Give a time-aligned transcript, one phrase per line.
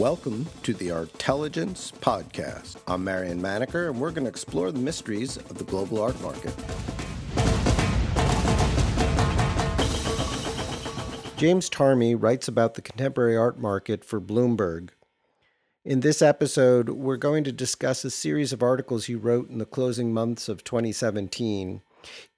[0.00, 2.76] Welcome to the Artelligence Podcast.
[2.88, 6.54] I'm Marion Maneker, and we're going to explore the mysteries of the global art market.
[11.36, 14.88] James Tarmy writes about the contemporary art market for Bloomberg.
[15.84, 19.66] In this episode, we're going to discuss a series of articles he wrote in the
[19.66, 21.82] closing months of 2017.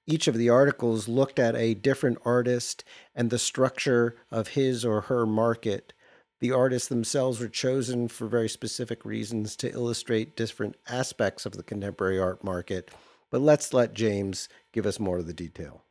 [0.05, 2.83] Each of the articles looked at a different artist
[3.15, 5.93] and the structure of his or her market
[6.39, 11.63] the artists themselves were chosen for very specific reasons to illustrate different aspects of the
[11.63, 12.91] contemporary art market.
[13.31, 15.83] But let's let James give us more of the detail.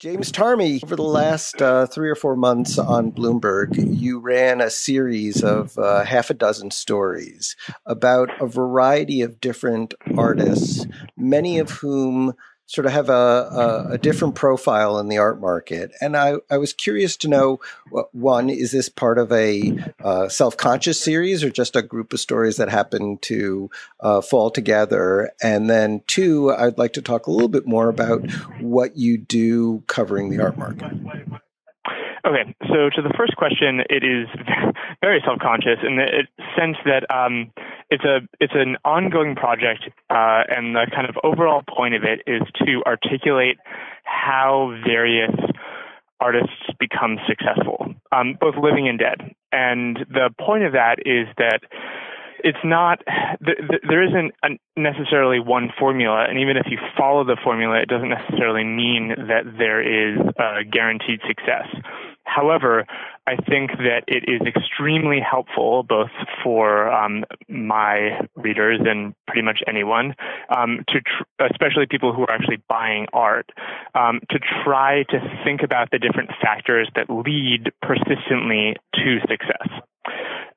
[0.00, 4.68] James Tarmy, over the last uh, three or four months on Bloomberg, you ran a
[4.68, 7.56] series of uh, half a dozen stories
[7.86, 10.86] about a variety of different artists,
[11.16, 12.34] many of whom
[12.66, 15.92] sort of have a, a, a, different profile in the art market.
[16.00, 17.60] And I, I was curious to know
[18.12, 22.20] one, is this part of a uh, self conscious series or just a group of
[22.20, 25.32] stories that happen to uh, fall together?
[25.42, 29.82] And then two, I'd like to talk a little bit more about what you do
[29.86, 30.92] covering the art market.
[32.26, 34.28] Okay, so to the first question, it is
[35.02, 36.24] very self-conscious in the
[36.56, 37.52] sense that um,
[37.90, 42.22] it's a it's an ongoing project, uh, and the kind of overall point of it
[42.26, 43.58] is to articulate
[44.04, 45.36] how various
[46.18, 49.34] artists become successful, um, both living and dead.
[49.52, 51.60] And the point of that is that
[52.38, 54.34] it's not there isn't
[54.76, 59.44] necessarily one formula and even if you follow the formula it doesn't necessarily mean that
[59.56, 61.66] there is a guaranteed success
[62.24, 62.86] However,
[63.26, 66.10] I think that it is extremely helpful both
[66.42, 70.14] for um, my readers and pretty much anyone,
[70.54, 73.50] um, to tr- especially people who are actually buying art,
[73.94, 79.68] um, to try to think about the different factors that lead persistently to success.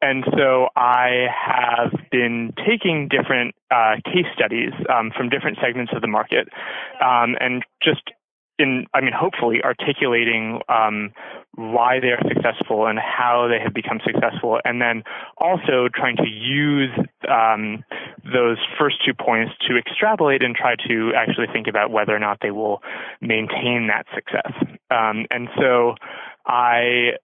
[0.01, 6.01] And so I have been taking different uh, case studies um, from different segments of
[6.01, 6.47] the market
[7.01, 8.03] um, and just
[8.59, 11.11] in, I mean, hopefully articulating um,
[11.55, 15.03] why they are successful and how they have become successful, and then
[15.37, 16.91] also trying to use
[17.29, 17.83] um,
[18.23, 22.39] those first two points to extrapolate and try to actually think about whether or not
[22.41, 22.81] they will
[23.21, 24.53] maintain that success.
[24.89, 25.95] Um, and so
[26.45, 27.17] I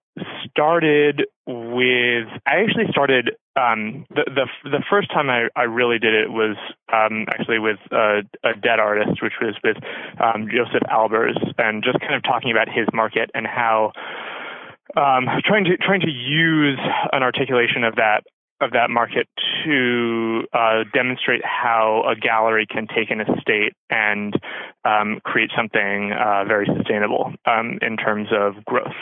[0.48, 6.14] started with I actually started um, the the the first time I, I really did
[6.14, 6.56] it was
[6.92, 9.76] um, actually with a, a, dead artist, which was with
[10.20, 13.92] um, Josef Albers, and just kind of talking about his market and how
[14.96, 16.78] um, trying to trying to use
[17.12, 18.24] an articulation of that
[18.60, 19.28] of that market
[19.64, 24.34] to uh, demonstrate how a gallery can take an estate and
[24.84, 28.94] um, create something uh, very sustainable um, in terms of growth.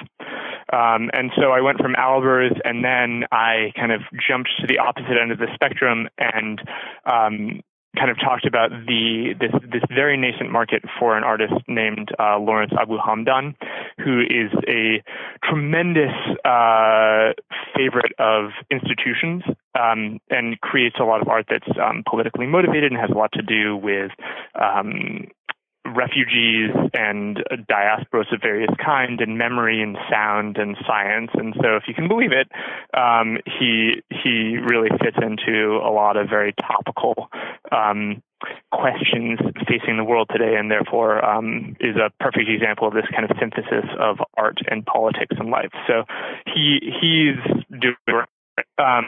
[0.73, 4.79] Um, and so I went from Albers, and then I kind of jumped to the
[4.79, 6.61] opposite end of the spectrum and
[7.05, 7.61] um,
[7.97, 12.39] kind of talked about the this this very nascent market for an artist named uh,
[12.39, 13.55] Lawrence Abu Hamdan,
[13.99, 15.03] who is a
[15.45, 16.15] tremendous
[16.45, 17.33] uh,
[17.77, 19.43] favorite of institutions
[19.79, 23.31] um, and creates a lot of art that's um, politically motivated and has a lot
[23.33, 24.11] to do with
[24.61, 25.27] um,
[25.97, 31.31] refugees and diasporas of various kind and memory and sound and science.
[31.35, 32.49] And so if you can believe it
[32.97, 37.29] um, he he really fits into a lot of very topical
[37.71, 38.23] um,
[38.71, 39.39] questions
[39.69, 43.37] facing the world today and therefore um, is a perfect example of this kind of
[43.39, 45.73] synthesis of art and politics and life.
[45.87, 46.05] So
[46.55, 47.37] he he's
[47.71, 48.25] doing
[48.79, 49.07] um,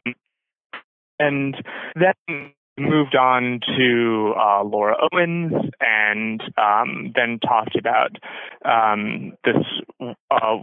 [1.18, 1.56] and
[1.94, 8.16] then moved on to uh, Laura Owens and um, then talked about
[8.64, 10.56] um, this uh,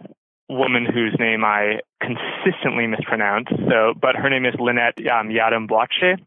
[0.49, 3.47] woman whose name I consistently mispronounce.
[3.49, 5.29] So, but her name is Lynette um,
[5.67, 6.17] Boakye.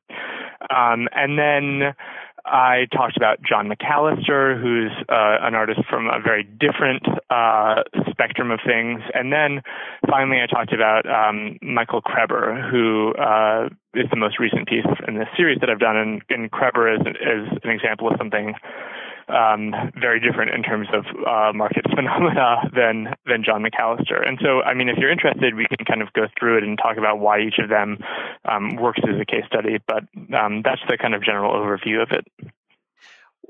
[0.70, 1.94] Um, and then
[2.46, 8.50] I talked about John McAllister, who's uh, an artist from a very different uh, spectrum
[8.50, 9.00] of things.
[9.14, 9.62] And then
[10.08, 15.18] finally, I talked about um, Michael Krebber, who uh, is the most recent piece in
[15.18, 15.96] this series that I've done.
[15.96, 18.54] And, and Krebber is, is an example of something
[19.28, 24.26] um, very different in terms of uh, market phenomena than than John McAllister.
[24.26, 26.78] And so, I mean, if you're interested, we can kind of go through it and
[26.78, 27.98] talk about why each of them
[28.44, 29.78] um, works as a case study.
[29.86, 30.04] But
[30.36, 32.26] um, that's the kind of general overview of it.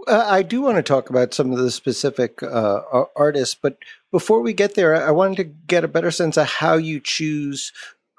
[0.06, 2.80] Uh, I do want to talk about some of the specific uh,
[3.16, 3.78] artists, but
[4.10, 7.72] before we get there, I wanted to get a better sense of how you choose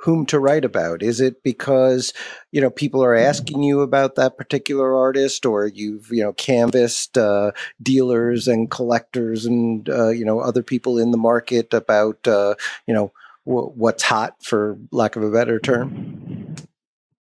[0.05, 1.01] whom to write about?
[1.01, 2.13] Is it because
[2.51, 7.17] you know people are asking you about that particular artist, or you've you know canvassed
[7.17, 12.53] uh, dealers and collectors and uh, you know other people in the market about uh,
[12.87, 13.11] you know
[13.47, 16.55] w- what's hot, for lack of a better term?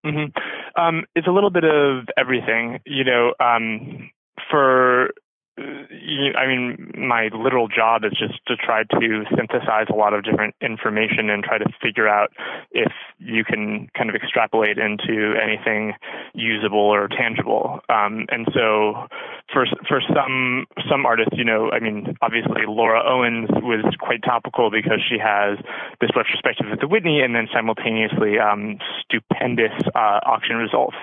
[0.06, 0.38] Mm-hmm.
[0.80, 2.80] Um, it's a little bit of everything.
[2.86, 4.12] You know, um,
[4.52, 5.14] for
[5.56, 10.56] I mean, my literal job is just to try to synthesize a lot of different
[10.62, 12.32] information and try to figure out
[12.72, 15.94] if you can kind of extrapolate into anything
[16.34, 17.82] usable or tangible.
[17.88, 19.08] Um, and so,
[19.54, 24.72] for for some some artists, you know, I mean, obviously Laura Owens was quite topical
[24.72, 25.60] because she has
[26.02, 30.98] this retrospective at the Whitney, and then simultaneously um, stupendous uh, auction results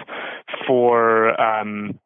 [0.67, 1.41] for.
[1.41, 2.01] Um,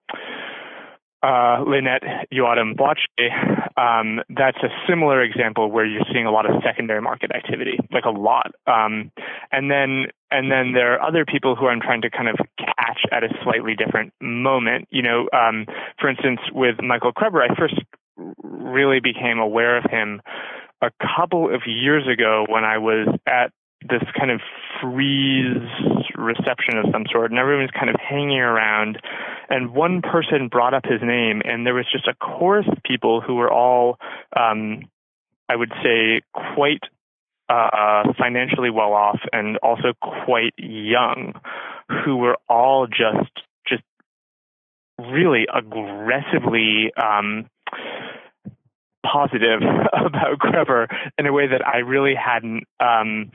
[1.25, 3.31] uh, Lynette Yiadom Boakye,
[3.79, 8.05] um, that's a similar example where you're seeing a lot of secondary market activity, like
[8.05, 8.53] a lot.
[8.67, 9.11] Um,
[9.51, 13.01] and then and then there are other people who I'm trying to kind of catch
[13.11, 14.87] at a slightly different moment.
[14.91, 15.67] You know, um,
[15.99, 17.81] for instance, with Michael Krebber, I first
[18.43, 20.21] really became aware of him
[20.83, 23.51] a couple of years ago when I was at
[23.89, 24.41] this kind of
[24.81, 28.99] Frieze reception of some sort, and everyone was kind of hanging around.
[29.49, 33.21] And one person brought up his name, and there was just a chorus of people
[33.21, 33.99] who were all,
[34.37, 34.89] um,
[35.49, 36.81] I would say, quite
[37.49, 41.35] uh, financially well off and also quite young,
[42.05, 43.31] who were all just
[43.69, 43.83] just
[44.99, 47.47] really aggressively um,
[49.05, 49.61] positive
[49.93, 50.87] about Krebber
[51.19, 53.31] in a way that I really hadn't um,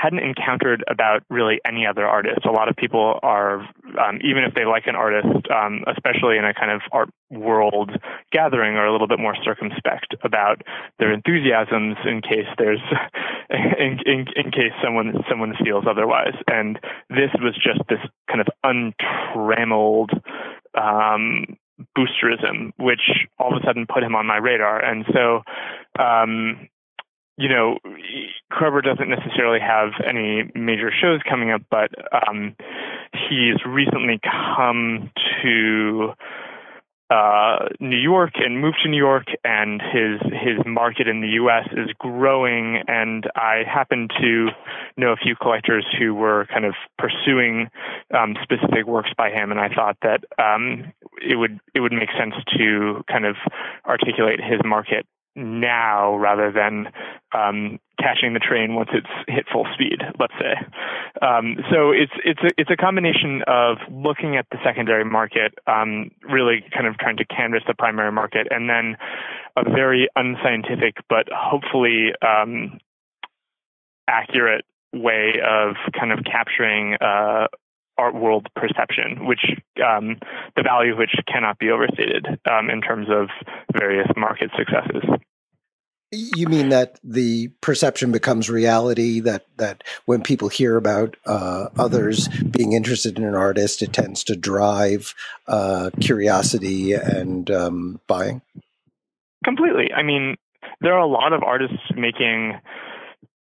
[0.00, 2.46] hadn't encountered about really any other artist.
[2.46, 3.60] A lot of people are,
[3.98, 7.90] um, even if they like an artist, um, especially in a kind of art world
[8.32, 10.62] gathering, are a little bit more circumspect about
[10.98, 12.80] their enthusiasms in case there's,
[13.50, 16.34] in, in, in case someone someone feels otherwise.
[16.46, 16.78] And
[17.10, 20.10] this was just this kind of untrammeled.
[20.80, 21.56] Um,
[21.96, 23.00] boosterism, which
[23.38, 24.84] all of a sudden put him on my radar.
[24.84, 25.40] And so,
[25.98, 26.68] um,
[27.40, 27.78] you know,
[28.52, 31.90] Krebber doesn't necessarily have any major shows coming up, but
[32.28, 32.54] um,
[33.14, 35.10] he's recently come
[35.42, 36.12] to
[37.08, 41.66] uh, New York and moved to New York, and his his market in the U.S.
[41.72, 42.82] is growing.
[42.86, 44.48] And I happen to
[44.98, 47.70] know a few collectors who were kind of pursuing
[48.12, 50.92] um, specific works by him, and I thought that um,
[51.26, 53.36] it would it would make sense to kind of
[53.86, 55.06] articulate his market
[55.36, 56.86] now rather than
[57.32, 60.54] um, catching the train once it's hit full speed, let's say.
[61.22, 66.10] Um, so it's it's a, it's a combination of looking at the secondary market, um,
[66.22, 68.96] really kind of trying to canvas the primary market, and then
[69.56, 72.78] a very unscientific but hopefully um,
[74.08, 77.46] accurate way of kind of capturing uh,
[78.00, 79.44] art world perception, which
[79.84, 80.16] um,
[80.56, 83.28] the value of which cannot be overstated um, in terms of
[83.72, 85.04] various market successes.
[86.12, 89.20] You mean that the perception becomes reality?
[89.20, 94.24] That that when people hear about uh, others being interested in an artist, it tends
[94.24, 95.14] to drive
[95.46, 98.42] uh, curiosity and um, buying.
[99.44, 99.92] Completely.
[99.96, 100.36] I mean,
[100.80, 102.58] there are a lot of artists making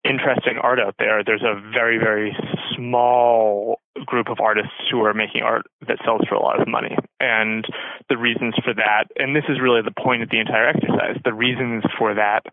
[0.03, 1.23] interesting art out there.
[1.23, 2.35] There's a very, very
[2.75, 6.95] small group of artists who are making art that sells for a lot of money.
[7.19, 7.65] And
[8.07, 11.33] the reasons for that, and this is really the point of the entire exercise, the
[11.33, 12.45] reasons for that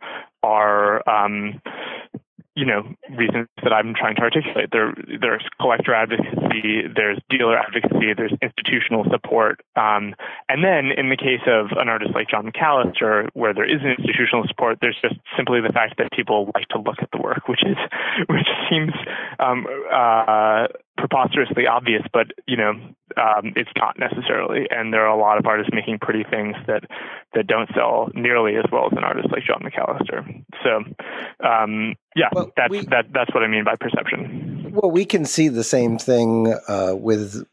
[0.42, 1.60] are um,
[2.56, 2.82] you know
[3.16, 4.70] reasons that I'm trying to articulate.
[4.72, 10.16] There, there's collector advocacy, there's dealer advocacy, there's institutional support, um,
[10.48, 14.48] and then in the case of an artist like John McAllister, where there is institutional
[14.48, 17.62] support, there's just simply the fact that people like to look at the work, which
[17.62, 17.76] is
[18.28, 18.92] which seems
[19.38, 22.72] um, uh, preposterously obvious, but you know
[23.16, 24.66] um, it's not necessarily.
[24.70, 26.84] And there are a lot of artists making pretty things that
[27.34, 30.44] that don't sell nearly as well as an artist like John McAllister.
[30.62, 34.72] So um, yeah, well, that's we, that that's what I mean by perception.
[34.74, 37.44] Well, we can see the same thing uh, with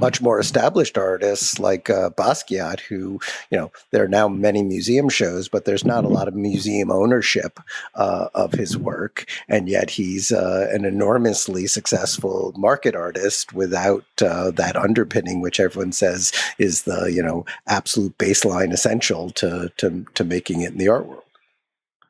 [0.00, 5.08] much more established artists like uh, Basquiat, who, you know, there are now many museum
[5.08, 7.60] shows, but there's not a lot of museum ownership
[7.94, 9.28] uh, of his work.
[9.48, 15.92] And yet he's uh, an enormously successful market artist without uh, that underpinning, which everyone
[15.92, 20.88] says is the, you know, absolute baseline essential to, to, to making it in the
[20.88, 21.22] art world.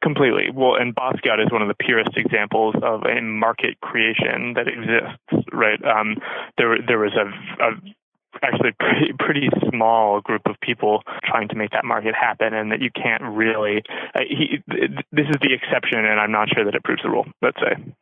[0.03, 0.45] Completely.
[0.55, 5.47] Well, and Basquiat is one of the purest examples of a market creation that exists,
[5.53, 5.79] right?
[5.85, 6.17] Um,
[6.57, 7.29] there, there was a,
[7.63, 7.71] a
[8.43, 12.81] actually pretty, pretty small group of people trying to make that market happen, and that
[12.81, 13.83] you can't really.
[14.15, 14.63] Uh, he,
[15.13, 17.27] this is the exception, and I'm not sure that it proves the rule.
[17.43, 17.93] Let's say.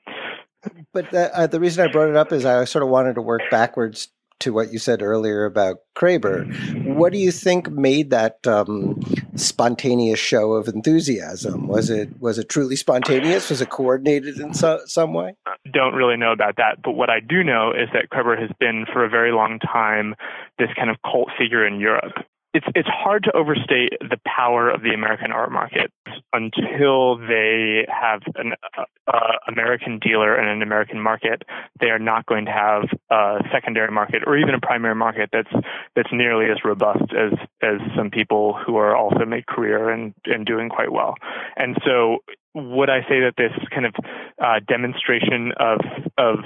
[0.93, 3.23] But the, uh, the reason I brought it up is I sort of wanted to
[3.23, 4.09] work backwards
[4.41, 6.47] to what you said earlier about Krebber.
[6.95, 9.01] What do you think made that um,
[9.35, 11.67] spontaneous show of enthusiasm?
[11.67, 13.51] Was it was it truly spontaneous?
[13.51, 15.35] Was it coordinated in so, some way?
[15.47, 18.51] I Don't really know about that, but what I do know is that Krebber has
[18.61, 20.15] been for a very long time
[20.59, 22.13] this kind of cult figure in Europe
[22.55, 25.93] it's it's hard to overstate the power of the American art market
[26.33, 31.43] until they have an uh, uh, American dealer and an American market.
[31.81, 35.53] They are not going to have a secondary market or even a primary market that's
[35.95, 40.47] that's nearly as robust as as some people who are also make career and and
[40.47, 41.15] doing quite well.
[41.57, 42.19] And so
[42.55, 43.95] would I say that this kind of
[44.43, 45.81] uh, demonstration of
[46.17, 46.39] of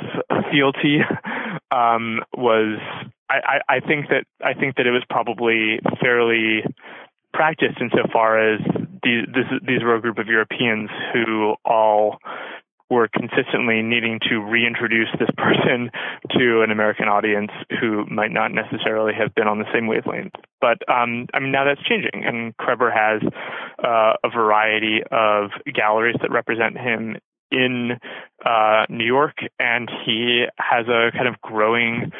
[0.50, 0.98] fealty
[1.70, 2.78] um, was
[3.38, 6.62] I, I, think that I think that it was probably fairly
[7.32, 8.60] practiced insofar as
[9.02, 12.18] these this, these were a group of Europeans who all
[12.92, 15.90] were consistently needing to reintroduce this person
[16.30, 20.34] to an American audience who might not necessarily have been on the same wavelength.
[20.60, 23.22] But um, I mean, now that's changing, and Krebber has
[23.82, 27.16] uh, a variety of galleries that represent him
[27.50, 27.92] in
[28.44, 32.12] uh, New York, and he has a kind of growing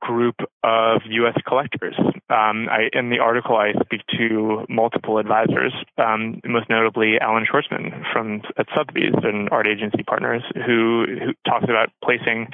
[0.00, 1.36] group of U.S.
[1.46, 1.94] collectors.
[2.30, 8.04] Um, I, in the article, I speak to multiple advisors, um, most notably Allan Schwartzman
[8.12, 12.48] from at Sotheby's, an art agency partners, who, who talks about placing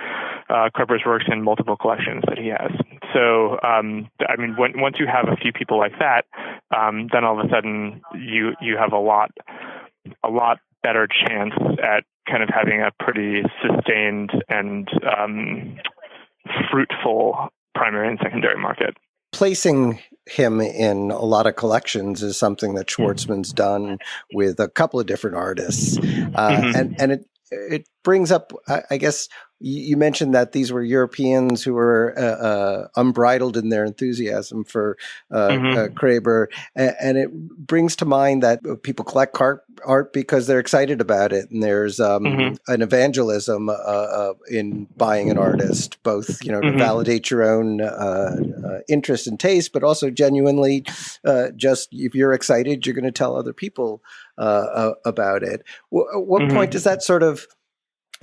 [0.48, 2.70] uh, Krebber's works in multiple collections that he has.
[3.12, 6.24] So, um, I mean, when, once you have a few people like that,
[6.76, 9.30] um, then all of a sudden you you have a lot
[10.22, 15.78] a lot better chance at kind of having a pretty sustained and um,
[16.70, 18.96] fruitful primary and secondary market.
[19.32, 23.02] Placing him in a lot of collections is something that hmm.
[23.02, 23.98] Schwartzman's done
[24.32, 26.76] with a couple of different artists, uh, mm-hmm.
[26.76, 28.52] and and it it brings up,
[28.90, 29.28] I guess,
[29.66, 34.98] you mentioned that these were Europeans who were uh, uh, unbridled in their enthusiasm for
[35.30, 35.78] uh, mm-hmm.
[35.78, 41.00] Uh, Krebber, and, it brings to mind that people collect art, art because they're excited
[41.00, 42.72] about it, and there's um, mm-hmm.
[42.72, 46.76] an evangelism uh, uh, in buying an artist, both you know mm-hmm.
[46.76, 47.80] to validate your own
[48.88, 50.84] interest and taste, but also genuinely,
[51.56, 54.02] just if you're excited, you're going to tell other people
[54.36, 55.62] about it.
[55.90, 56.56] W- at what mm-hmm.
[56.56, 57.46] point does that sort of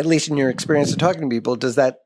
[0.01, 1.99] at least in your experience of talking to people, does that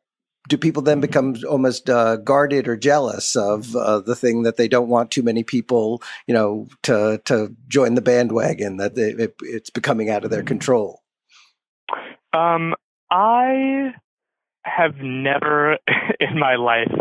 [0.49, 4.67] do people then become almost uh, guarded or jealous of uh, the thing that they
[4.67, 9.35] don't want too many people, you know, to to join the bandwagon that they, it,
[9.43, 11.03] it's becoming out of their control?
[12.33, 12.75] Um,
[13.09, 13.93] I
[14.65, 15.77] have never
[16.19, 16.91] in my life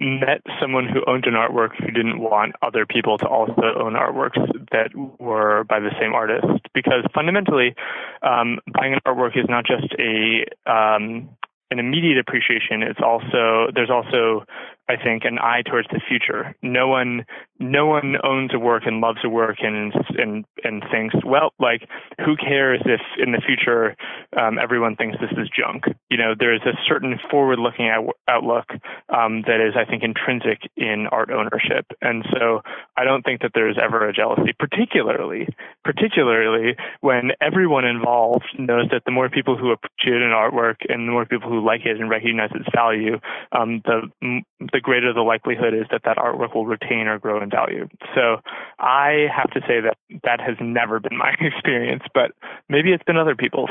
[0.00, 4.38] met someone who owned an artwork who didn't want other people to also own artworks
[4.72, 6.46] that were by the same artist.
[6.74, 7.74] Because fundamentally,
[8.22, 11.28] um, buying an artwork is not just a um,
[11.70, 12.82] an immediate appreciation.
[12.82, 14.44] It's also there's also
[14.88, 16.54] I think, an eye towards the future.
[16.62, 17.24] No one,
[17.58, 21.88] no one owns a work and loves a work and and and thinks, well, like,
[22.24, 23.96] who cares if in the future
[24.36, 25.84] um, everyone thinks this is junk?
[26.10, 28.66] You know, there is a certain forward-looking out- outlook
[29.08, 32.60] um, that is, I think, intrinsic in art ownership, and so
[32.96, 35.48] I don't think that there is ever a jealousy, particularly,
[35.82, 41.12] particularly when everyone involved knows that the more people who appreciate an artwork and the
[41.12, 43.18] more people who like it and recognize its value,
[43.52, 47.48] um, the the greater the likelihood is that that artwork will retain or grow in
[47.48, 47.88] value.
[48.14, 48.38] So
[48.80, 52.32] I have to say that that has never been my experience, but
[52.68, 53.70] maybe it's been other people's.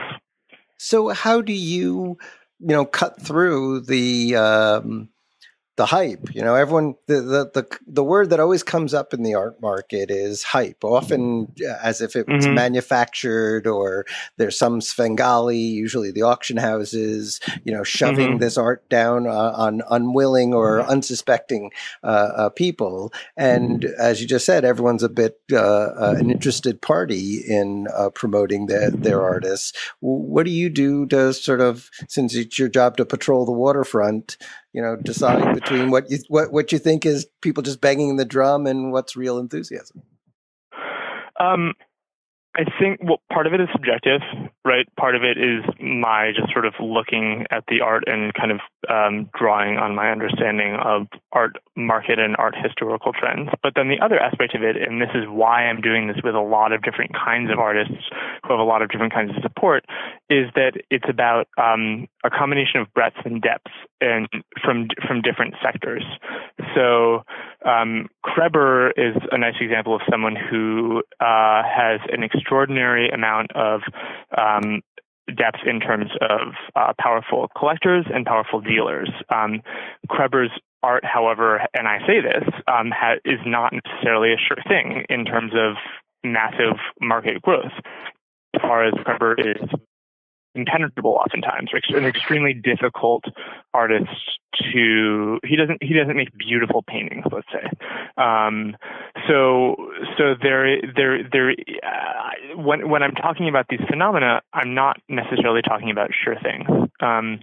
[0.77, 2.17] So how do you,
[2.60, 5.10] you know, cut through the um,
[5.75, 6.34] the hype.
[6.34, 9.60] You know, everyone the, the the the word that always comes up in the art
[9.62, 11.51] market is hype, often
[11.82, 12.53] as if it's mm-hmm.
[12.53, 14.06] manufactured or
[14.38, 18.38] there's some Svengali, usually the auction houses, you know, shoving mm-hmm.
[18.38, 21.72] this art down uh, on unwilling or unsuspecting
[22.03, 23.12] uh, uh, people.
[23.36, 28.10] And as you just said, everyone's a bit uh, uh, an interested party in uh,
[28.12, 29.74] promoting their their artists.
[30.01, 34.38] What do you do to sort of, since it's your job to patrol the waterfront?
[34.74, 38.25] You know decide between what you what what you think is people just banging the
[38.25, 40.01] drum and what's real enthusiasm
[41.39, 41.74] um
[42.56, 44.22] I think well, part of it is subjective,
[44.63, 44.86] right?
[44.96, 48.60] Part of it is my just sort of looking at the art and kind of
[48.88, 53.50] um, drawing on my understanding of art market and art historical trends.
[53.62, 56.36] But then the other aspect of it, and this is why I'm doing this with
[56.36, 58.06] a lot of different kinds of artists
[58.44, 59.86] who have a lot of different kinds of support,
[60.30, 64.28] is that it's about um, a combination of breadth and depth and
[64.63, 66.04] from from different sectors.
[66.75, 67.24] So
[67.66, 73.82] um, Krebber is a nice example of someone who uh, has an extraordinary amount of
[74.38, 74.82] um,
[75.27, 79.10] depth in terms of uh, powerful collectors and powerful dealers.
[79.30, 79.62] Um,
[80.10, 80.51] Krebber's
[80.82, 85.25] art, however, and I say this, um, ha- is not necessarily a sure thing in
[85.25, 85.75] terms of
[86.24, 87.72] massive market growth.
[88.53, 89.70] As far as Krebber is
[90.55, 93.24] impenetrable oftentimes, or an extremely difficult
[93.74, 94.10] artist
[94.72, 97.69] to he doesn't he doesn't make beautiful paintings let's say.
[98.22, 98.75] Um,
[99.27, 99.75] so
[100.17, 105.62] so there there there uh, when when i'm talking about these phenomena i'm not necessarily
[105.62, 106.67] talking about sure things.
[107.00, 107.39] Um,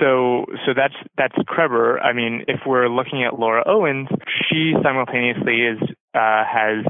[0.00, 2.00] so so that's that's Krebber.
[2.02, 4.08] I mean, if we're looking at Laura Owens,
[4.48, 5.78] she simultaneously is
[6.14, 6.84] uh, has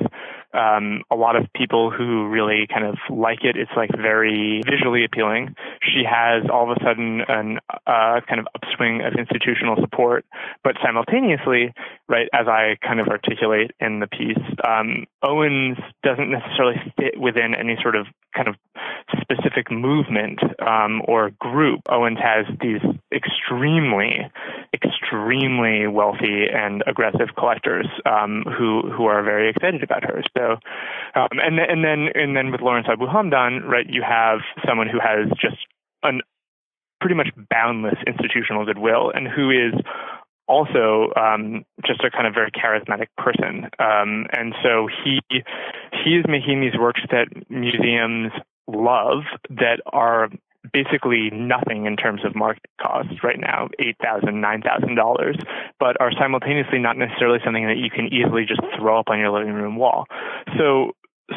[0.57, 3.57] um, a lot of people who really kind of like it.
[3.57, 5.55] It's like very visually appealing.
[5.83, 10.25] She has all of a sudden an uh, kind of upswing of institutional support,
[10.65, 11.73] but simultaneously,
[12.09, 17.55] right, as I kind of articulate in the piece, um, Owens doesn't necessarily fit within
[17.55, 18.55] any sort of kind of
[19.21, 21.81] specific movement um, or group.
[21.89, 22.81] Owens has these
[23.13, 24.31] extremely,
[24.75, 30.23] extremely wealthy and aggressive collectors um, who who are very excited about her.
[30.37, 30.46] So,
[31.15, 34.99] um, and and then and then with Lawrence Abu Hamdan, right, you have someone who
[35.01, 35.57] has just
[36.03, 36.21] an
[37.01, 39.75] pretty much boundless institutional goodwill and who is
[40.49, 43.65] also um, just a kind of very charismatic person.
[43.79, 45.21] Um, and so he
[46.05, 48.33] he is making these works that museums
[48.69, 50.29] love that are
[50.73, 55.37] basically nothing in terms of market costs right now, eight thousand, nine thousand dollars,
[55.79, 59.31] but are simultaneously not necessarily something that you can easily just throw up on your
[59.31, 60.07] living room wall.
[60.59, 60.93] So,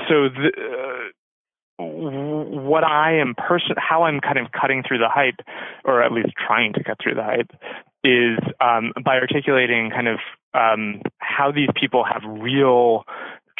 [0.08, 5.40] so the, uh, what I am person, how I'm kind of cutting through the hype,
[5.86, 7.52] or at least trying to cut through the hype,
[8.04, 10.20] is um, by articulating kind of
[10.54, 13.04] um, how these people have real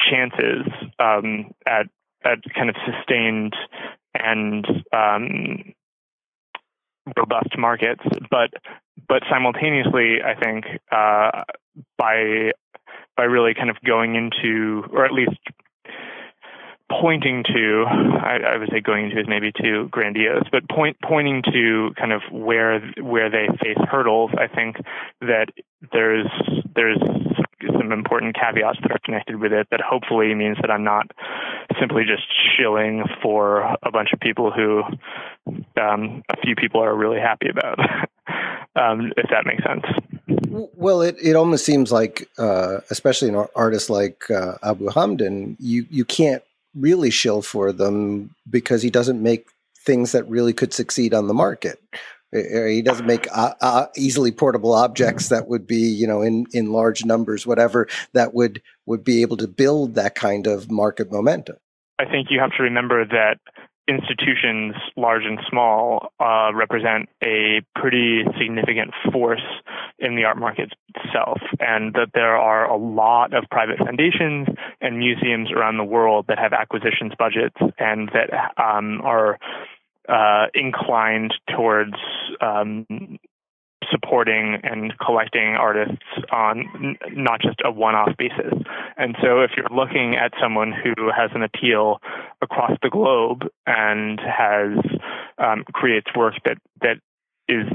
[0.10, 0.68] chances
[1.00, 1.88] um, at
[2.26, 3.56] at kind of sustained
[4.20, 5.74] and um,
[7.18, 8.50] robust markets, but
[9.08, 11.44] but simultaneously, I think uh,
[11.98, 12.52] by
[13.18, 15.38] by really kind of going into, or at least
[17.02, 21.44] pointing to, I, I, would say going into is maybe too grandiose, but point pointing
[21.52, 24.32] to kind of where where they face hurdles.
[24.38, 24.78] I think
[25.22, 25.48] that
[25.92, 26.28] there's
[26.76, 27.02] there's
[27.68, 31.12] some important caveats that are connected with it that hopefully means that I'm not
[31.80, 32.24] simply just
[32.58, 34.84] shilling for a bunch of people who
[35.82, 37.80] um, a few people are really happy about,
[38.76, 39.86] um, if that makes sense.
[40.76, 45.86] Well, it, it almost seems like, uh, especially an artist like uh, Abu Hamdan, you,
[45.90, 46.44] you can't
[46.76, 49.48] really shill for them because he doesn't make
[49.86, 51.82] things that really could succeed on the market.
[52.32, 56.72] He doesn't make uh, uh, easily portable objects that would be, you know, in, in
[56.72, 61.58] large numbers, whatever that would would be able to build that kind of market momentum.
[62.00, 63.40] I think you have to remember that
[63.90, 69.42] institutions, large and small, uh, represent a pretty significant force
[69.98, 74.48] in the art market itself, and that there are a lot of private foundations
[74.80, 78.30] and museums around the world that have acquisitions budgets and that
[78.62, 79.40] um, are
[80.10, 81.94] uh, inclined towards
[82.42, 82.86] um,
[83.92, 88.54] supporting and collecting artists on n- not just a one-off basis.
[88.98, 92.00] And so if you're looking at someone who has an appeal
[92.42, 94.78] across the globe and has
[95.38, 96.98] um, creates work that that
[97.48, 97.66] is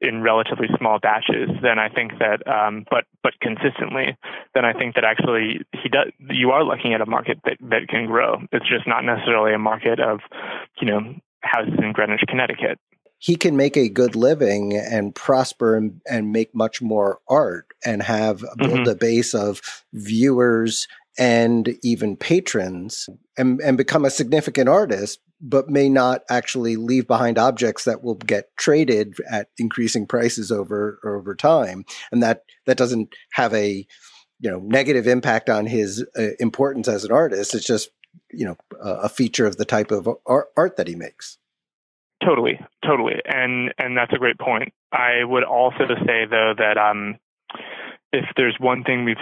[0.00, 4.16] in relatively small batches, then I think that, um, but but consistently,
[4.54, 6.10] then I think that actually he does.
[6.18, 8.40] You are looking at a market that that can grow.
[8.50, 10.20] It's just not necessarily a market of,
[10.80, 12.78] you know, houses in Greenwich, Connecticut.
[13.18, 18.02] He can make a good living and prosper and, and make much more art and
[18.02, 18.90] have build mm-hmm.
[18.90, 19.60] a base of
[19.92, 27.06] viewers and even patrons and, and become a significant artist but may not actually leave
[27.06, 32.76] behind objects that will get traded at increasing prices over over time and that that
[32.76, 33.86] doesn't have a
[34.38, 37.90] you know negative impact on his uh, importance as an artist it's just
[38.30, 41.38] you know a feature of the type of art, that he makes
[42.24, 47.16] totally totally and and that's a great point i would also say though that um
[48.12, 49.16] if there's one thing we've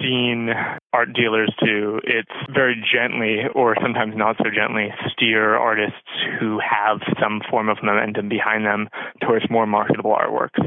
[0.00, 0.50] seen
[0.92, 5.96] art dealers do, it's very gently, or sometimes not so gently, steer artists
[6.40, 8.88] who have some form of momentum behind them
[9.22, 10.58] towards more marketable artworks.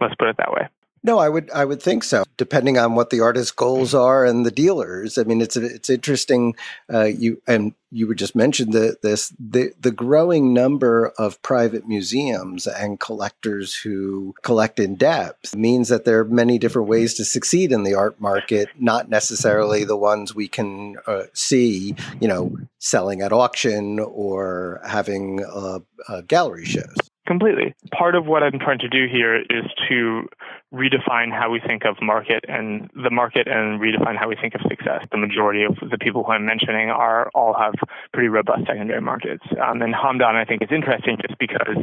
[0.00, 0.68] Let's put it that way.
[1.02, 2.24] No, I would I would think so.
[2.36, 5.16] Depending on what the artist's goals are and the dealers.
[5.16, 6.54] I mean, it's it's interesting.
[6.92, 11.88] Uh, you and you were just mentioned the, this the the growing number of private
[11.88, 17.24] museums and collectors who collect in depth means that there are many different ways to
[17.24, 18.68] succeed in the art market.
[18.78, 25.44] Not necessarily the ones we can uh, see, you know, selling at auction or having
[25.44, 25.80] uh,
[26.26, 26.96] gallery shows
[27.30, 27.74] completely.
[27.96, 30.28] Part of what I'm trying to do here is to
[30.72, 34.60] redefine how we think of market and the market and redefine how we think of
[34.68, 35.04] success.
[35.10, 37.74] The majority of the people who I'm mentioning are all have
[38.12, 39.42] pretty robust secondary markets.
[39.60, 41.76] Um, and Hamdan, I think, is interesting just because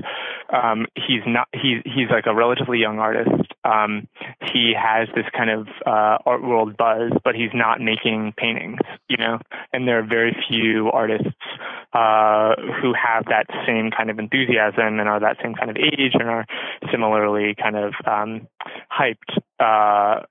[0.51, 3.51] um, he's not he's he's like a relatively young artist.
[3.65, 4.07] Um,
[4.53, 9.17] he has this kind of uh, art world buzz, but he's not making paintings, you
[9.17, 9.39] know.
[9.73, 11.27] And there are very few artists
[11.93, 16.13] uh, who have that same kind of enthusiasm and are that same kind of age
[16.13, 16.45] and are
[16.91, 18.47] similarly kind of um,
[18.91, 20.23] hyped uh,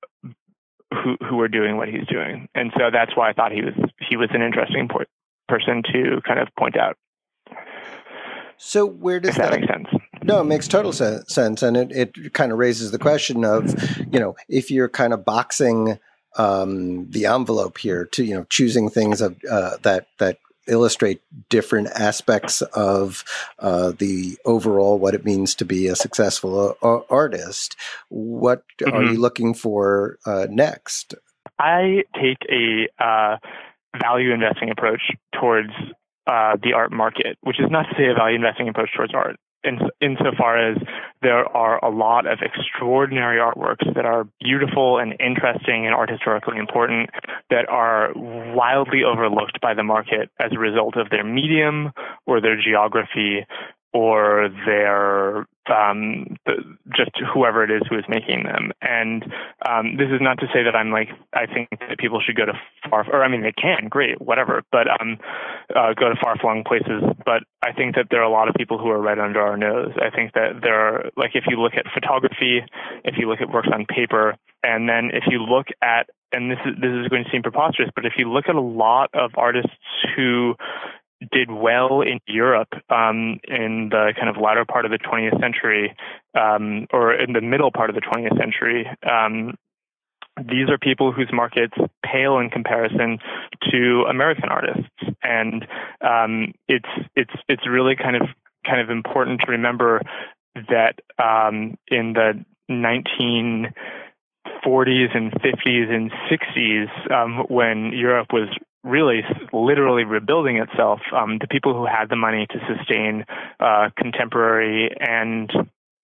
[0.92, 3.74] who who are doing what he's doing, and so that's why I thought he was
[4.08, 5.04] he was an interesting po-
[5.48, 6.96] person to kind of point out.
[8.58, 9.88] So where does that, that make sense?
[10.22, 13.74] No, it makes total sense, and it it kind of raises the question of
[14.12, 15.98] you know if you're kind of boxing
[16.38, 21.88] um, the envelope here to you know choosing things of uh, that that illustrate different
[21.88, 23.24] aspects of
[23.58, 27.76] uh, the overall what it means to be a successful uh, artist.
[28.08, 28.96] What mm-hmm.
[28.96, 31.14] are you looking for uh, next?
[31.58, 33.36] I take a uh,
[34.00, 35.02] value investing approach
[35.38, 35.72] towards
[36.26, 39.36] uh, the art market, which is not to say a value investing approach towards art
[39.66, 40.78] in, insofar as
[41.22, 46.58] there are a lot of extraordinary artworks that are beautiful and interesting and art historically
[46.58, 47.10] important
[47.50, 51.92] that are wildly overlooked by the market as a result of their medium
[52.26, 53.44] or their geography
[53.92, 56.36] or their um,
[56.94, 58.70] just whoever it is who is making them.
[58.80, 59.24] And
[59.68, 62.46] um, this is not to say that I'm like I think that people should go
[62.46, 62.52] to
[62.88, 65.18] far or I mean they can great whatever, but um,
[65.74, 67.02] uh, go to far flung places.
[67.24, 69.56] But I think that there are a lot of people who are right under our
[69.56, 69.92] nose.
[69.96, 72.62] I think that there are like if you look at photography,
[73.04, 76.58] if you look at works on paper, and then if you look at and this
[76.66, 79.30] is this is going to seem preposterous, but if you look at a lot of
[79.36, 79.70] artists
[80.16, 80.54] who
[81.32, 85.96] did well in Europe um, in the kind of latter part of the 20th century,
[86.34, 88.86] um, or in the middle part of the 20th century.
[89.08, 89.54] Um,
[90.38, 91.74] these are people whose markets
[92.04, 93.18] pale in comparison
[93.70, 94.90] to American artists,
[95.22, 95.66] and
[96.02, 98.28] um, it's it's it's really kind of
[98.66, 100.02] kind of important to remember
[100.54, 103.72] that um, in the 19
[104.64, 108.48] 40s and 50s and 60s, um, when Europe was
[108.86, 109.22] really
[109.52, 113.24] literally rebuilding itself, um, the people who had the money to sustain
[113.60, 115.50] uh, contemporary and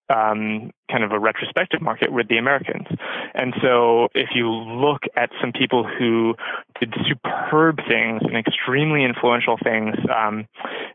[0.09, 2.87] um, kind of a retrospective market with the Americans.
[3.35, 6.35] And so if you look at some people who
[6.81, 10.47] did superb things and extremely influential things um,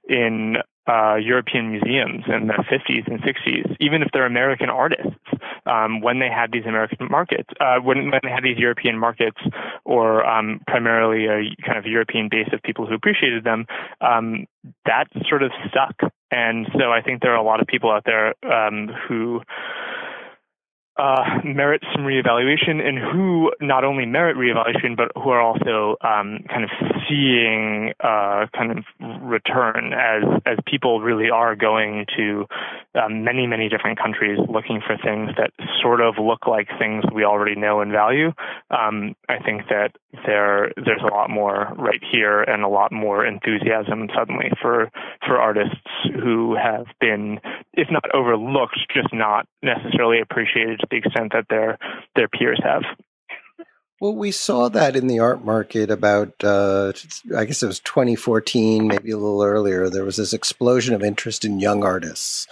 [0.07, 5.19] in uh, European museums in the 50s and 60s, even if they're American artists,
[5.65, 9.37] um, when they had these American markets, uh, when, when they had these European markets,
[9.83, 13.65] or um, primarily a kind of European base of people who appreciated them,
[13.99, 14.45] um,
[14.85, 16.11] that sort of stuck.
[16.31, 19.41] And so I think there are a lot of people out there um, who
[21.43, 26.63] merit some reevaluation and who not only merit reevaluation, but who are also um, kind
[26.63, 26.69] of
[27.07, 28.83] seeing uh, kind of
[29.21, 32.45] return as as people really are going to
[32.95, 37.23] um, many many different countries looking for things that sort of look like things we
[37.23, 38.31] already know and value.
[38.71, 39.91] Um, I think that
[40.25, 44.91] there there's a lot more right here and a lot more enthusiasm suddenly for
[45.25, 45.75] for artists
[46.23, 47.39] who have been,
[47.73, 51.77] if not overlooked, just not necessarily appreciated the extent that their
[52.15, 52.83] their peers have.
[53.99, 56.93] Well, we saw that in the art market about, uh,
[57.35, 59.89] I guess it was 2014, maybe a little earlier.
[59.89, 62.45] There was this explosion of interest in young artists,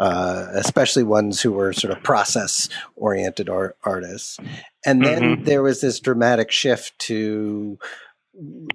[0.00, 4.38] uh, especially ones who were sort of process oriented art- artists.
[4.84, 5.44] And then mm-hmm.
[5.44, 7.78] there was this dramatic shift to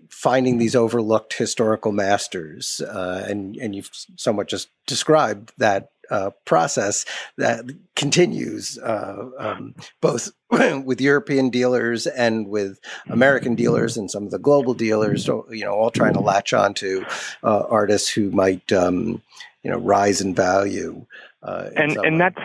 [0.10, 2.80] finding these overlooked historical masters.
[2.80, 7.06] Uh, and, and you've somewhat just described that uh, process
[7.38, 10.32] that continues uh, um, both
[10.86, 15.74] with European dealers and with American dealers and some of the global dealers, you know,
[15.74, 17.04] all trying to latch on to
[17.44, 19.24] uh, artists who might, um,
[19.64, 21.04] you know, rise in value.
[21.42, 22.40] Uh, and and that's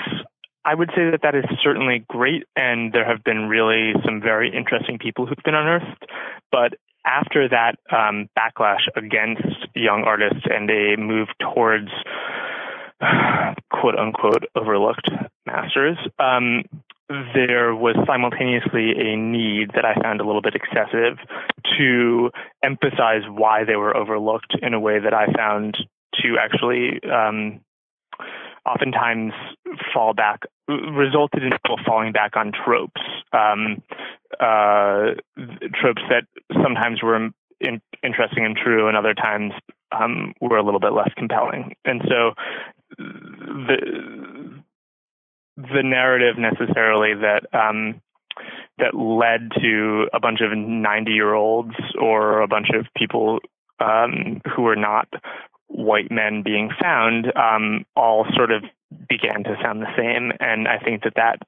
[0.64, 4.54] I would say that that is certainly great, and there have been really some very
[4.54, 6.06] interesting people who've been unearthed.
[6.50, 6.74] But
[7.06, 11.90] after that um, backlash against young artists and a move towards
[13.70, 15.10] quote unquote overlooked
[15.46, 16.64] masters, um,
[17.34, 21.18] there was simultaneously a need that I found a little bit excessive
[21.78, 22.30] to
[22.62, 25.78] emphasize why they were overlooked in a way that I found
[26.22, 27.60] to actually um,
[28.66, 29.32] oftentimes
[29.94, 33.00] fall back resulted in people falling back on tropes
[33.32, 33.82] um,
[34.40, 35.14] uh,
[35.74, 36.24] tropes that
[36.62, 37.30] sometimes were
[37.60, 39.52] in, interesting and true and other times
[39.92, 42.32] um, were a little bit less compelling and so
[42.96, 44.62] the
[45.56, 48.00] the narrative necessarily that um,
[48.78, 53.40] that led to a bunch of 90 year olds or a bunch of people
[53.80, 55.08] um, who were not
[55.66, 58.62] white men being found um, all sort of
[59.08, 60.32] began to sound the same.
[60.40, 61.42] And I think that that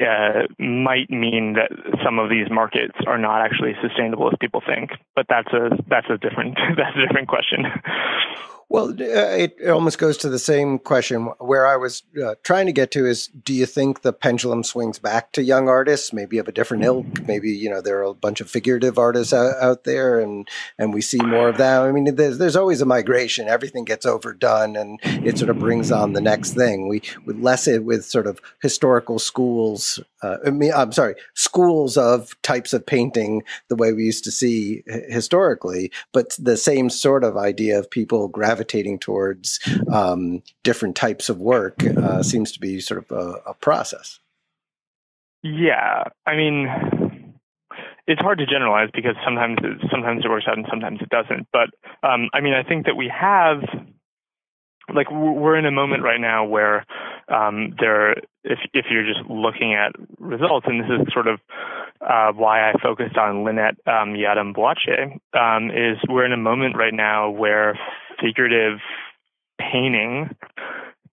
[0.00, 1.70] uh, might mean that
[2.04, 4.90] some of these markets are not actually sustainable as people think.
[5.14, 7.66] But that's a that's a different that's a different question.
[8.68, 11.26] Well, uh, it, almost goes to the same question.
[11.38, 14.98] Where I was uh, trying to get to is do you think the pendulum swings
[14.98, 17.06] back to young artists, maybe of a different ilk?
[17.28, 20.48] Maybe, you know, there are a bunch of figurative artists out, out there and,
[20.78, 21.82] and we see more of that.
[21.82, 23.46] I mean, there's, there's always a migration.
[23.46, 26.88] Everything gets overdone and it sort of brings on the next thing.
[26.88, 30.00] We, we less it with sort of historical schools.
[30.26, 34.30] Uh, I mean, I'm sorry, schools of types of painting the way we used to
[34.30, 39.60] see historically, but the same sort of idea of people gravitating towards
[39.92, 44.20] um, different types of work uh, seems to be sort of a, a process.
[45.42, 47.34] Yeah, I mean,
[48.06, 51.46] it's hard to generalize because sometimes it, sometimes it works out and sometimes it doesn't.
[51.52, 51.70] But
[52.02, 53.62] um, I mean, I think that we have
[54.92, 56.84] like we're in a moment right now where
[57.28, 61.40] um, there, if if you're just looking at results, and this is sort of
[62.00, 64.14] uh, why I focused on Lynette um,
[65.34, 67.78] um, is we're in a moment right now where
[68.20, 68.78] figurative
[69.58, 70.34] painting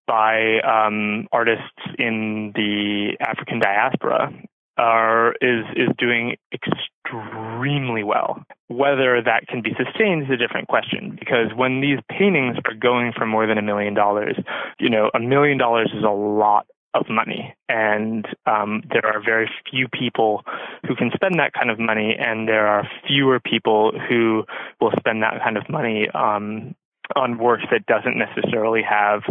[0.05, 1.63] by um, artists
[1.97, 4.31] in the African diaspora
[4.77, 8.43] are is is doing extremely well.
[8.67, 13.13] Whether that can be sustained is a different question because when these paintings are going
[13.15, 14.35] for more than a million dollars,
[14.79, 19.49] you know, a million dollars is a lot of money, and um, there are very
[19.69, 20.43] few people
[20.87, 24.43] who can spend that kind of money, and there are fewer people who
[24.79, 26.75] will spend that kind of money um,
[27.15, 29.21] on work that doesn't necessarily have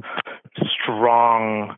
[0.82, 1.76] strong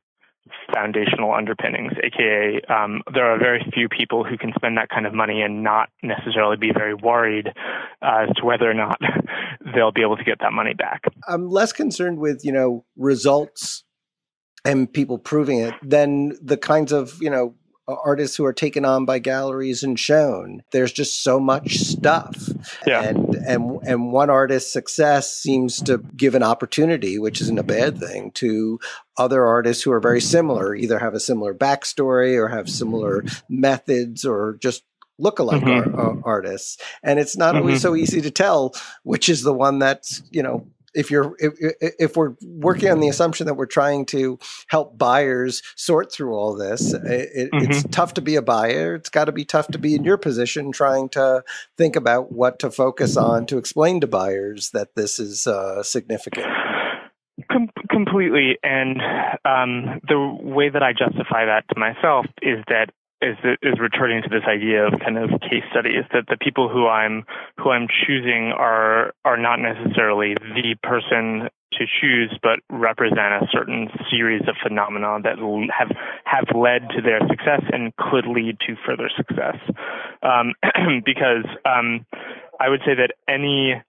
[0.72, 5.14] foundational underpinnings, aka um, there are very few people who can spend that kind of
[5.14, 7.48] money and not necessarily be very worried
[8.02, 8.98] as to whether or not
[9.74, 11.02] they'll be able to get that money back.
[11.28, 13.84] I'm less concerned with you know results
[14.64, 17.54] and people proving it than the kinds of you know
[17.86, 20.62] artists who are taken on by galleries and shown.
[20.72, 22.48] There's just so much stuff.
[22.86, 23.02] Yeah.
[23.02, 27.98] And and and one artist's success seems to give an opportunity, which isn't a bad
[27.98, 28.80] thing, to
[29.18, 34.24] other artists who are very similar, either have a similar backstory or have similar methods
[34.24, 34.82] or just
[35.18, 35.94] look-alike mm-hmm.
[35.94, 36.78] ar- uh, artists.
[37.02, 37.62] And it's not mm-hmm.
[37.62, 38.74] always so easy to tell
[39.04, 41.54] which is the one that's, you know, if you're if,
[41.98, 46.54] if we're working on the assumption that we're trying to help buyers sort through all
[46.54, 47.70] this it, mm-hmm.
[47.70, 48.94] it's tough to be a buyer.
[48.94, 51.44] It's got to be tough to be in your position trying to
[51.76, 56.46] think about what to focus on to explain to buyers that this is uh, significant.
[57.50, 58.58] Com- completely.
[58.62, 59.00] And
[59.44, 62.90] um, the way that i justify that to myself is that
[63.24, 66.86] is is returning to this idea of kind of case studies that the people who
[66.86, 67.24] I'm
[67.58, 73.88] who I'm choosing are are not necessarily the person to choose, but represent a certain
[74.10, 75.38] series of phenomena that
[75.76, 75.90] have
[76.24, 79.56] have led to their success and could lead to further success.
[80.22, 80.54] Um,
[81.04, 82.06] because um,
[82.60, 83.82] I would say that any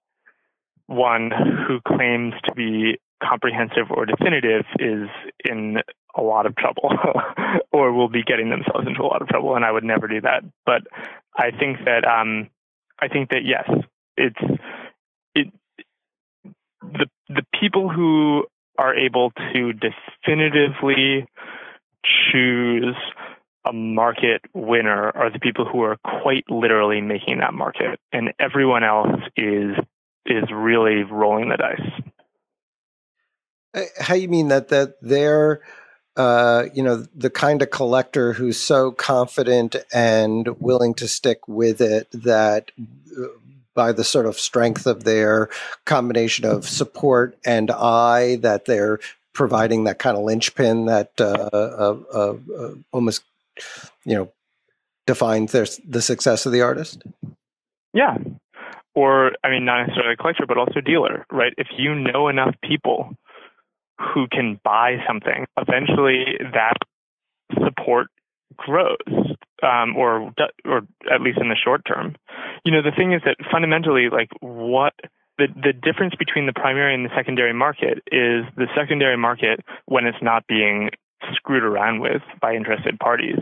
[0.88, 1.32] one
[1.68, 5.08] who claims to be comprehensive or definitive is
[5.44, 5.78] in
[6.18, 6.90] a lot of trouble
[7.72, 10.22] or will be getting themselves into a lot of trouble and I would never do
[10.22, 10.44] that.
[10.66, 10.84] But
[11.36, 12.50] I think that um
[13.00, 13.70] I think that yes
[14.18, 14.60] it's
[15.34, 15.48] it
[16.82, 18.46] the the people who
[18.78, 21.26] are able to definitively
[22.32, 22.96] choose
[23.66, 28.84] a market winner are the people who are quite literally making that market and everyone
[28.84, 29.76] else is
[30.26, 31.92] is really rolling the dice.
[34.00, 35.62] How do you mean that that they're
[36.18, 41.82] uh, you know the kind of collector who's so confident and willing to stick with
[41.82, 42.72] it that
[43.18, 43.28] uh,
[43.74, 45.50] by the sort of strength of their
[45.86, 49.00] combination of support and eye that they're
[49.34, 53.24] providing that kind of linchpin that uh, uh, uh, uh almost
[54.06, 54.32] you know
[55.06, 57.04] defines their the success of the artist?
[57.94, 58.18] Yeah.
[58.94, 61.54] Or i mean not necessarily a collector but also dealer right?
[61.58, 63.18] If you know enough people
[64.00, 66.78] who can buy something, eventually that
[67.64, 68.08] support
[68.58, 68.98] grows,
[69.64, 70.34] um, or
[70.66, 70.82] or
[71.12, 72.16] at least in the short term.
[72.64, 74.94] You know, the thing is that fundamentally, like what
[75.38, 80.06] the the difference between the primary and the secondary market is the secondary market when
[80.06, 80.90] it's not being
[81.34, 83.40] screwed around with by interested parties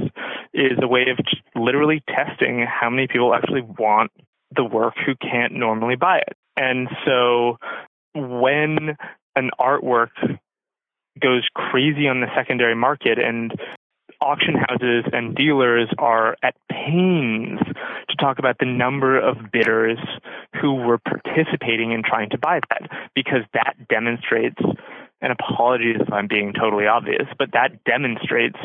[0.53, 1.17] is a way of
[1.55, 4.11] literally testing how many people actually want
[4.55, 6.37] the work who can't normally buy it.
[6.55, 7.57] And so
[8.13, 8.95] when
[9.35, 10.11] an artwork
[11.19, 13.53] goes crazy on the secondary market and
[14.21, 17.59] auction houses and dealers are at pains
[18.09, 19.97] to talk about the number of bidders
[20.61, 24.61] who were participating in trying to buy that because that demonstrates
[25.21, 28.59] and apologies if I'm being totally obvious, but that demonstrates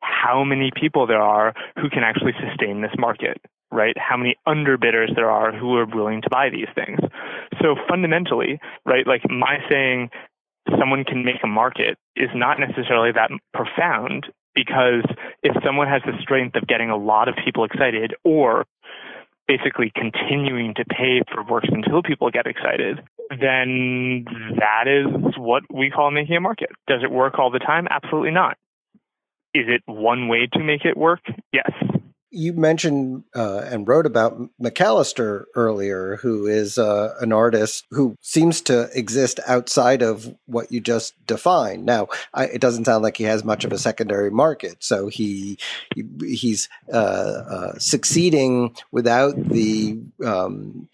[0.00, 3.40] how many people there are who can actually sustain this market,
[3.70, 3.96] right?
[3.98, 6.98] How many underbidders there are who are willing to buy these things.
[7.60, 10.10] So fundamentally, right, like my saying
[10.78, 15.04] someone can make a market is not necessarily that profound because
[15.42, 18.64] if someone has the strength of getting a lot of people excited or
[19.48, 24.24] basically continuing to pay for works until people get excited, then
[24.58, 26.70] that is what we call making a market.
[26.86, 27.86] Does it work all the time?
[27.90, 28.56] Absolutely not.
[29.54, 31.20] Is it one way to make it work?
[31.52, 31.70] Yes
[32.32, 38.62] you mentioned uh, and wrote about McAllister earlier, who is uh, an artist who seems
[38.62, 41.84] to exist outside of what you just defined.
[41.84, 45.58] Now, I, it doesn't sound like he has much of a secondary market, so he,
[45.94, 50.88] he he's uh, uh succeeding without the um,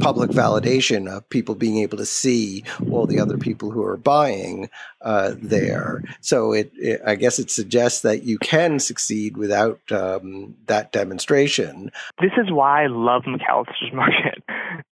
[0.00, 4.70] public validation of people being able to see all the other people who are buying
[5.02, 6.02] uh, there.
[6.20, 11.90] So it, it, I guess it suggests that you can succeed without um, that demonstration.
[12.20, 14.42] This is why I love McAllister's market.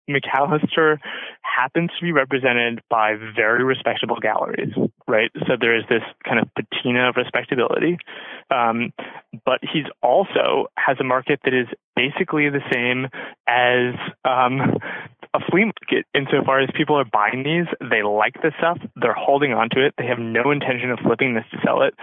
[0.09, 0.99] McAllister
[1.57, 4.73] happens to be represented by very respectable galleries,
[5.07, 5.31] right?
[5.47, 7.99] So there is this kind of patina of respectability.
[8.51, 8.93] Um,
[9.45, 13.09] but he's also has a market that is basically the same
[13.47, 14.79] as um,
[15.33, 19.53] a flea market insofar as people are buying these, they like the stuff, they're holding
[19.53, 21.95] on to it, they have no intention of flipping this to sell it.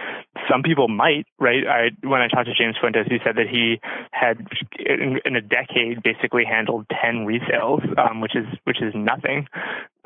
[0.50, 1.66] Some people might, right?
[1.66, 3.80] I when I talked to James Fuentes, he said that he
[4.12, 4.46] had
[4.78, 9.46] in, in a decade basically handled ten resales, um, which is which is nothing.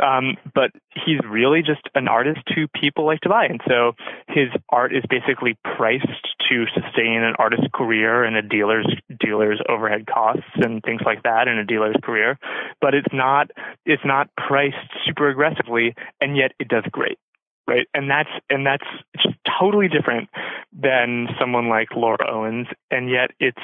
[0.03, 0.71] Um, but
[1.07, 3.45] he's really just an artist who people like to buy.
[3.45, 3.93] And so
[4.27, 6.07] his art is basically priced
[6.51, 8.87] to sustain an artist's career and a dealer's
[9.21, 12.39] dealer's overhead costs and things like that in a dealer's career.
[12.83, 13.51] But it's not
[13.87, 17.19] it's not priced super aggressively and yet it does great.
[17.67, 17.87] Right.
[17.95, 18.85] And that's and that's
[19.17, 20.29] just totally different
[20.73, 22.67] than someone like Laura Owens.
[22.91, 23.63] And yet it's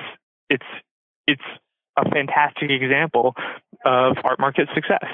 [0.49, 0.65] it's
[1.27, 1.43] it's
[1.99, 3.35] a fantastic example
[3.85, 5.05] of art market success.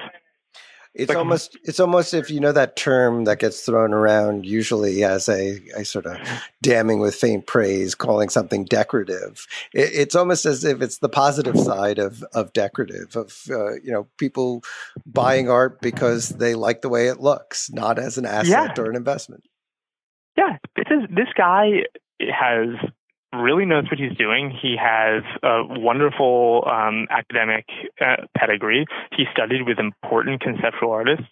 [0.94, 5.02] It's like, almost it's almost if you know that term that gets thrown around usually
[5.02, 6.16] as a, a sort of
[6.62, 9.44] damning with faint praise, calling something decorative.
[9.72, 13.90] It, it's almost as if it's the positive side of of decorative of uh, you
[13.90, 14.62] know people
[15.04, 18.82] buying art because they like the way it looks, not as an asset yeah.
[18.82, 19.44] or an investment.
[20.36, 21.82] Yeah, this is this guy
[22.20, 22.68] has
[23.36, 24.50] really knows what he's doing.
[24.50, 27.66] He has a wonderful um, academic
[28.00, 28.86] uh, pedigree.
[29.16, 31.26] He studied with important conceptual artists,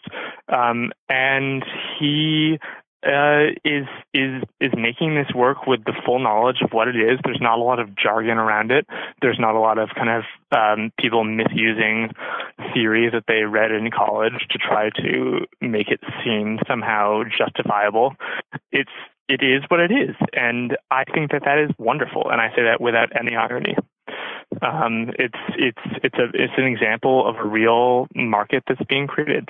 [0.49, 1.65] um, and
[1.99, 2.59] he
[3.05, 7.19] uh, is is is making this work with the full knowledge of what it is.
[7.25, 8.87] There's not a lot of jargon around it.
[9.21, 12.11] There's not a lot of kind of um, people misusing
[12.73, 18.15] theory that they read in college to try to make it seem somehow justifiable.
[18.71, 18.91] It's
[19.33, 22.65] it is what it is, and I think that that is wonderful, and I say
[22.65, 23.75] that without any irony.
[24.61, 29.49] Um, it's it's it's a it's an example of a real market that's being created.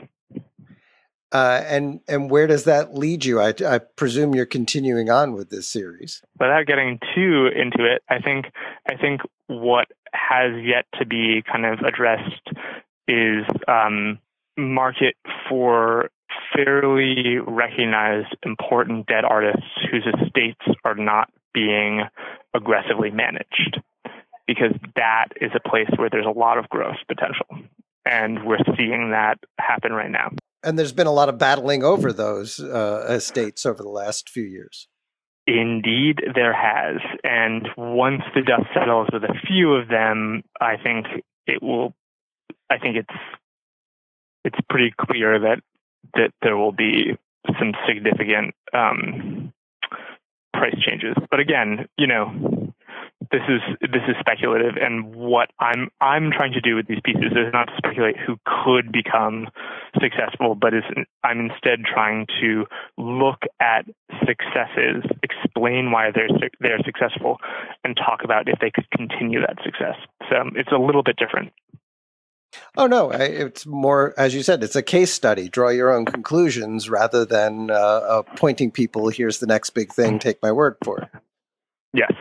[1.33, 3.41] Uh, and and where does that lead you?
[3.41, 6.23] I, I, presume you're continuing on with this series.
[6.39, 8.47] Without getting too into it, I think
[8.89, 12.49] I think what has yet to be kind of addressed
[13.09, 14.19] is um,
[14.57, 15.17] market
[15.49, 16.11] for
[16.55, 22.03] fairly recognized important dead artists whose estates are not being
[22.55, 23.81] aggressively managed
[24.47, 27.47] because that is a place where there's a lot of growth potential
[28.05, 30.31] and we're seeing that happen right now
[30.65, 34.45] and there's been a lot of battling over those uh, estates over the last few
[34.45, 34.89] years
[35.47, 37.01] Indeed, there has.
[37.25, 41.07] And once the dust settles with a few of them, I think
[41.47, 41.95] it will.
[42.71, 43.19] I think it's
[44.45, 45.61] it's pretty clear that
[46.15, 47.17] that there will be
[47.59, 49.53] some significant um,
[50.53, 51.15] price changes.
[51.31, 52.73] But again, you know,
[53.31, 57.33] this is this is speculative, and what I'm I'm trying to do with these pieces
[57.33, 59.49] is not to speculate who could become
[60.01, 60.83] successful, but is
[61.25, 62.67] I'm instead trying to
[62.99, 63.87] look at
[64.27, 66.29] successes, explain why they're
[66.61, 67.39] they're successful,
[67.85, 69.97] and talk about if they could continue that success.
[70.29, 71.53] So it's a little bit different.
[72.77, 74.63] Oh no, it's more as you said.
[74.63, 75.49] It's a case study.
[75.49, 79.09] Draw your own conclusions rather than uh, uh, pointing people.
[79.09, 80.19] Here's the next big thing.
[80.19, 81.09] Take my word for it.
[81.95, 82.13] Yes,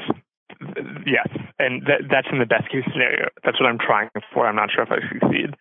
[1.05, 1.27] yes,
[1.59, 3.29] and that, that's in the best case scenario.
[3.43, 4.47] That's what I'm trying for.
[4.47, 5.55] I'm not sure if I succeed.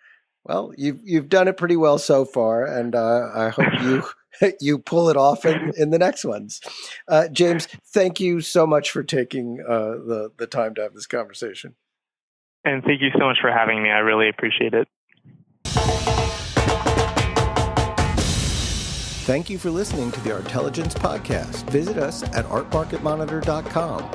[0.44, 4.02] Well, you've you've done it pretty well so far, and uh, I hope you
[4.60, 6.60] you pull it off in, in the next ones.
[7.08, 11.06] Uh, James, thank you so much for taking uh, the the time to have this
[11.06, 11.74] conversation.
[12.64, 13.90] And thank you so much for having me.
[13.90, 14.86] I really appreciate it.
[19.24, 21.68] Thank you for listening to the Artelligence Podcast.
[21.70, 24.10] Visit us at artmarketmonitor.com.